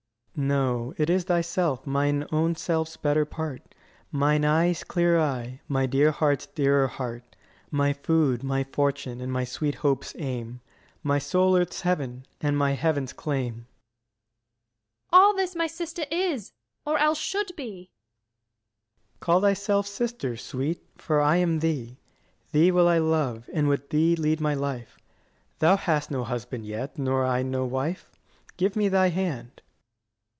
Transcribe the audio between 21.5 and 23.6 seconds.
thee. Thee will I love,